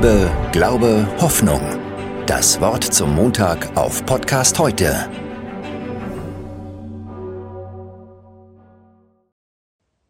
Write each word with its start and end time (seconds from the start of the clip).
Liebe, 0.00 0.30
Glaube, 0.52 1.08
Hoffnung. 1.20 1.60
Das 2.26 2.60
Wort 2.60 2.84
zum 2.84 3.16
Montag 3.16 3.76
auf 3.76 4.06
Podcast 4.06 4.56
heute. 4.60 4.94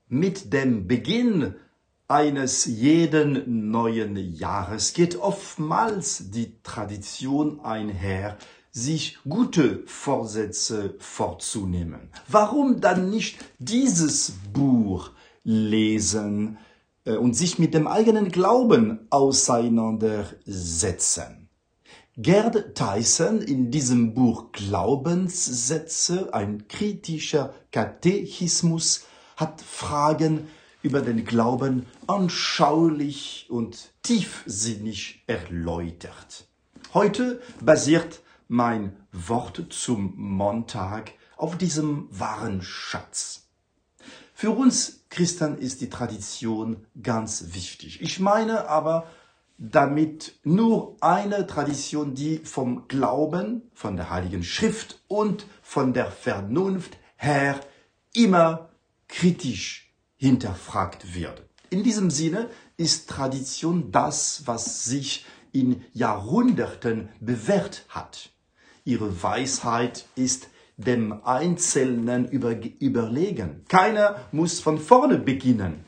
Mit 0.09 0.53
dem 0.53 0.87
Beginn 0.87 1.55
eines 2.07 2.67
jeden 2.67 3.71
neuen 3.71 4.19
Jahres 4.35 4.93
geht 4.93 5.17
oftmals 5.17 6.33
die 6.33 6.61
Tradition 6.63 7.61
einher, 7.61 8.37
sich 8.71 9.17
gute 9.27 9.85
Vorsätze 9.87 10.97
vorzunehmen. 10.99 12.11
Warum 12.27 12.83
dann 12.83 13.09
nicht 13.09 13.39
dieses 13.59 14.33
Buch 14.53 15.13
lesen 15.45 16.59
und 17.17 17.35
sich 17.35 17.59
mit 17.59 17.75
dem 17.75 17.87
eigenen 17.87 18.31
Glauben 18.31 19.07
auseinandersetzen? 19.11 21.49
Gerd 22.17 22.75
Tyson 22.75 23.41
in 23.41 23.71
diesem 23.71 24.13
Buch 24.13 24.51
Glaubenssätze, 24.51 26.35
ein 26.35 26.67
kritischer 26.67 27.55
Katechismus, 27.71 29.05
hat 29.37 29.61
Fragen 29.61 30.49
über 30.83 31.01
den 31.01 31.25
Glauben 31.25 31.87
anschaulich 32.09 33.47
und 33.49 33.93
tiefsinnig 34.03 35.23
erläutert. 35.29 36.49
Heute 36.93 37.41
basiert 37.61 38.21
mein 38.49 38.97
Wort 39.13 39.67
zum 39.71 40.15
Montag 40.17 41.13
auf 41.37 41.57
diesem 41.57 42.09
wahren 42.11 42.63
Schatz. 42.63 43.48
Für 44.41 44.53
uns 44.53 45.01
Christen 45.11 45.59
ist 45.59 45.81
die 45.81 45.91
Tradition 45.91 46.87
ganz 47.03 47.47
wichtig. 47.55 48.01
Ich 48.03 48.21
meine 48.21 48.69
aber 48.69 49.09
damit 49.59 50.39
nur 50.45 50.97
eine 51.01 51.45
Tradition, 51.49 52.15
die 52.15 52.39
vom 52.45 52.87
Glauben, 52.87 53.63
von 53.75 53.97
der 53.97 54.11
Heiligen 54.11 54.45
Schrift 54.45 55.03
und 55.09 55.45
von 55.61 55.93
der 55.93 56.13
Vernunft 56.13 56.99
her 57.17 57.59
immer 58.15 58.69
kritisch 59.09 59.93
hinterfragt 60.19 61.17
wird. 61.17 61.43
In 61.71 61.83
diesem 61.83 62.09
Sinne 62.09 62.49
ist 62.77 63.11
Tradition 63.11 63.91
das, 63.91 64.47
was 64.47 64.85
sich 64.85 65.27
in 65.51 65.85
Jahrhunderten 65.95 67.09
bewährt 67.19 67.87
hat. 67.89 68.31
Ihre 68.85 69.21
Weisheit 69.21 70.07
ist 70.15 70.47
dem 70.79 71.25
Einzelnen 71.25 72.29
über, 72.29 72.57
überlegen. 72.79 73.65
Keiner 73.69 74.17
muss 74.33 74.61
von 74.61 74.79
vorne 74.79 75.19
beginnen. 75.19 75.85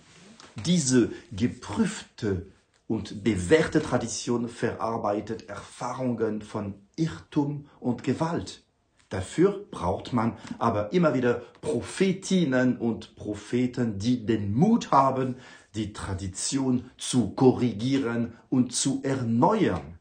Diese 0.67 1.11
geprüfte 1.33 2.47
und 2.89 3.23
bewährte 3.23 3.81
Tradition 3.81 4.49
verarbeitet 4.49 5.49
Erfahrungen 5.49 6.43
von 6.43 6.75
Irrtum 6.97 7.67
und 7.79 8.03
Gewalt. 8.03 8.65
Dafür 9.11 9.67
braucht 9.71 10.13
man 10.13 10.37
aber 10.59 10.93
immer 10.93 11.15
wieder 11.15 11.43
Prophetinnen 11.61 12.77
und 12.77 13.15
Propheten, 13.15 13.99
die 13.99 14.27
den 14.27 14.53
Mut 14.55 14.91
haben, 14.91 15.37
die 15.77 15.93
Tradition 15.93 16.91
zu 16.97 17.31
korrigieren 17.31 18.35
und 18.49 18.73
zu 18.75 19.01
erneuern. 19.05 19.99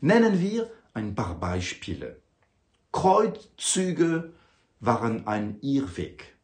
Nennen 0.00 0.40
wir 0.40 0.70
ein 0.92 1.14
paar 1.16 1.38
Beispiele. 1.38 2.23
Kreuzzüge 2.94 4.32
waren 4.78 5.26
ein 5.26 5.58
Irrweg. 5.62 6.36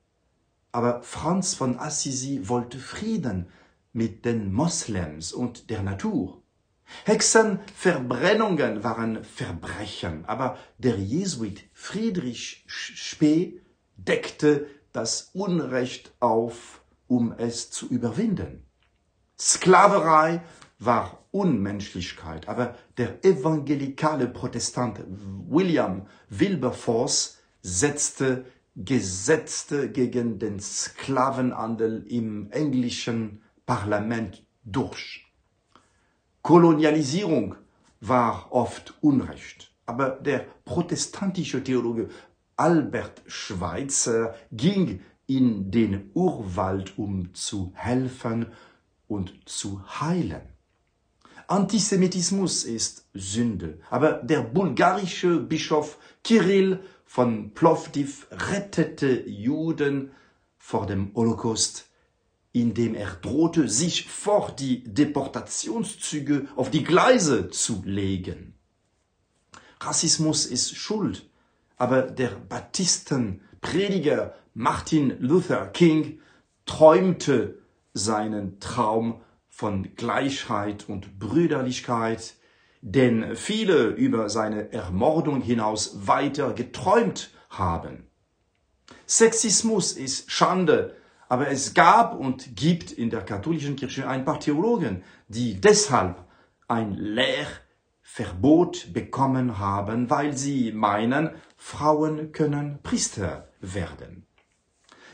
Aber 0.73 1.01
Franz 1.03 1.55
von 1.55 1.79
Assisi 1.79 2.48
wollte 2.48 2.79
Frieden 2.81 3.47
mit 3.93 4.25
den 4.25 4.53
Moslems 4.53 5.33
und 5.33 5.71
der 5.71 5.84
Natur. 5.84 6.43
Hexenverbrennungen 7.05 8.83
waren 8.83 9.23
Verbrechen, 9.23 10.25
aber 10.27 10.59
der 10.78 10.98
Jesuit 10.98 11.62
Friedrich 11.73 12.65
Spee 12.67 13.61
deckte 13.97 14.66
das 14.93 15.31
Unrecht 15.33 16.12
auf, 16.19 16.83
um 17.06 17.33
es 17.33 17.71
zu 17.71 17.87
überwinden. 17.87 18.66
Sklaverei 19.39 20.43
war 20.81 21.19
Unmenschlichkeit, 21.32 22.48
aber 22.48 22.74
der 22.96 23.24
evangelikale 23.24 24.26
Protestant 24.26 25.00
William 25.48 26.06
Wilberforce 26.28 27.38
setzte 27.62 28.44
Gesetze 28.76 29.91
gegen 29.91 30.38
den 30.38 30.60
Sklavenhandel 30.60 32.04
im 32.08 32.50
englischen 32.50 33.42
Parlament 33.66 34.44
durch. 34.64 35.26
Kolonialisierung 36.42 37.56
war 38.00 38.48
oft 38.50 38.94
Unrecht, 39.02 39.72
aber 39.86 40.10
der 40.10 40.47
protestantische 40.64 41.62
Theologe 41.62 42.08
Albert 42.56 43.22
Schweitzer 43.26 44.34
ging 44.52 45.00
in 45.26 45.70
den 45.70 46.10
Urwald, 46.14 46.98
um 46.98 47.34
zu 47.34 47.72
helfen 47.74 48.47
und 49.06 49.32
zu 49.48 49.82
heilen. 50.00 50.42
Antisemitismus 51.50 52.62
ist 52.62 53.06
Sünde, 53.12 53.81
aber 53.91 54.12
der 54.12 54.43
bulgarische 54.43 55.41
Bischof 55.41 55.99
Kirill 56.22 56.78
von 57.05 57.55
Plovdiv 57.55 58.28
rettete 58.31 59.28
Juden 59.28 60.12
vor 60.59 60.87
dem 60.87 61.12
Holocaust, 61.12 61.89
indem 62.53 62.94
er 62.94 63.16
drohte, 63.16 63.69
sich 63.69 64.09
vor 64.09 64.53
die 64.53 64.84
Deportationszüge 64.84 66.47
auf 66.55 66.71
die 66.71 66.84
Gleise 66.84 67.50
zu 67.50 67.83
legen. 67.84 68.55
Rassismus 69.81 70.47
ist 70.47 70.77
Schuld, 70.77 71.28
aber 71.77 72.03
der 72.03 72.28
Baptistenprediger 72.28 74.37
Martin 74.55 75.16
Luther 75.19 75.66
King 75.66 76.21
träumte 76.65 77.59
seinen 77.93 78.60
Traum 78.60 79.21
von 79.60 79.94
Gleichheit 79.94 80.88
und 80.88 81.19
Brüderlichkeit, 81.19 82.37
denn 82.81 83.37
viele 83.37 83.88
über 83.88 84.31
seine 84.31 84.72
Ermordung 84.72 85.43
hinaus 85.43 86.06
weiter 86.06 86.54
geträumt 86.54 87.31
haben. 87.50 88.06
Sexismus 89.06 89.93
ist 89.93 90.31
Schande, 90.31 90.97
aber 91.28 91.50
es 91.50 91.75
gab 91.75 92.19
und 92.19 92.56
gibt 92.56 92.91
in 92.91 93.10
der 93.10 93.21
katholischen 93.21 93.76
Kirche 93.76 94.09
ein 94.09 94.25
paar 94.25 94.41
Theologen, 94.41 95.03
die 95.28 95.60
deshalb 95.60 96.25
ein 96.66 96.94
Lehrverbot 96.94 98.94
bekommen 98.94 99.59
haben, 99.59 100.09
weil 100.09 100.38
sie 100.38 100.72
meinen, 100.72 101.32
Frauen 101.59 102.32
können 102.32 102.78
Priester 102.82 103.50
werden. 103.60 104.25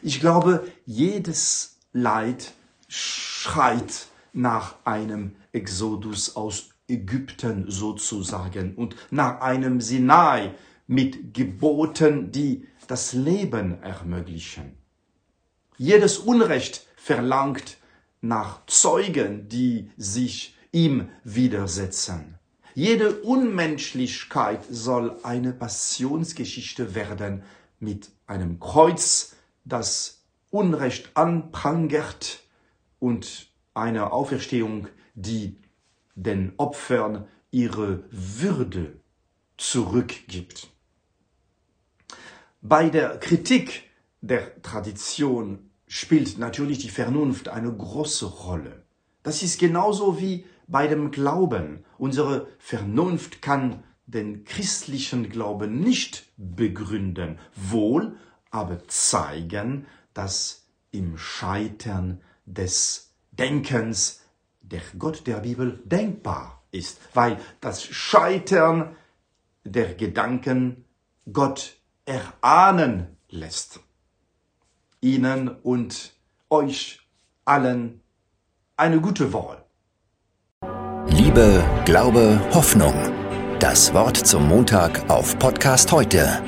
Ich 0.03 0.21
glaube, 0.21 0.69
jedes 0.85 1.81
Leid 1.93 2.53
schreit 2.87 4.07
nach 4.37 4.77
einem 4.85 5.37
Exodus 5.53 6.37
aus 6.37 6.71
Ägypten 6.89 7.65
sozusagen 7.69 8.75
und 8.77 8.95
nach 9.11 9.41
einem 9.41 9.81
Sinai 9.81 10.55
mit 10.87 11.35
Geboten, 11.35 12.31
die 12.31 12.69
das 12.87 13.13
Leben 13.13 13.83
ermöglichen. 13.83 14.77
Jedes 15.79 16.19
Unrecht 16.19 16.87
verlangt 16.97 17.79
nach 18.21 18.65
Zeugen, 18.67 19.49
die 19.49 19.91
sich 19.97 20.57
ihm 20.71 21.09
widersetzen. 21.25 22.39
Jede 22.75 23.23
Unmenschlichkeit 23.23 24.61
soll 24.71 25.19
eine 25.23 25.53
Passionsgeschichte 25.53 26.95
werden 26.95 27.43
mit 27.81 28.11
einem 28.27 28.61
Kreuz, 28.61 29.35
das 29.65 30.25
Unrecht 30.51 31.11
anprangert 31.15 32.41
und 32.99 33.49
eine 33.77 34.13
Auferstehung, 34.13 34.89
die 35.15 35.57
den 36.15 36.53
Opfern 36.57 37.27
ihre 37.51 38.05
Würde 38.11 39.01
zurückgibt. 39.57 40.69
Bei 42.61 42.91
der 42.91 43.19
Kritik 43.19 43.85
der 44.21 44.61
Tradition 44.63 45.71
spielt 45.87 46.39
natürlich 46.39 46.79
die 46.79 46.89
Vernunft 46.89 47.49
eine 47.49 47.73
große 47.73 48.27
Rolle. 48.27 48.83
Das 49.23 49.43
ist 49.43 49.61
genauso 49.61 50.21
wie 50.21 50.47
bei 50.67 50.87
dem 50.87 51.11
Glauben. 51.11 51.85
Unsere 51.99 52.49
Vernunft 52.59 53.41
kann 53.41 53.85
den 54.07 54.45
christlichen 54.45 55.29
Glauben 55.29 55.81
nicht 55.81 56.25
begründen, 56.37 57.39
wohl 57.55 58.17
aber 58.51 58.87
zeigen, 58.89 59.87
dass 60.15 60.67
im 60.91 61.19
Scheitern 61.19 62.21
des 62.47 63.06
Denkens 63.39 64.23
der 64.61 64.81
Gott 64.99 65.27
der 65.27 65.37
Bibel 65.37 65.81
denkbar 65.85 66.63
ist, 66.71 66.99
weil 67.15 67.39
das 67.61 67.85
Scheitern 67.85 68.97
der 69.65 69.95
Gedanken 69.95 70.85
Gott 71.33 71.77
erahnen 72.05 73.17
lässt. 73.29 73.81
Ihnen 75.01 75.49
und 75.49 76.13
euch 76.51 77.01
allen 77.45 78.01
eine 78.77 79.01
gute 79.01 79.33
Woche. 79.33 79.65
Liebe, 81.09 81.65
Glaube, 81.85 82.41
Hoffnung. 82.53 82.95
Das 83.59 83.95
Wort 83.95 84.17
zum 84.17 84.49
Montag 84.49 85.09
auf 85.09 85.39
Podcast 85.39 85.91
heute 85.93 86.43